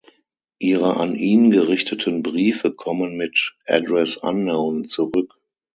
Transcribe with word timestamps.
Ihre 0.57 0.97
an 0.99 1.13
ihn 1.15 1.51
gerichteten 1.51 2.23
Briefe 2.23 2.71
kommen 2.73 3.17
mit 3.17 3.53
"Address 3.67 4.17
unknown" 4.17 4.87
zurück. 4.87 5.39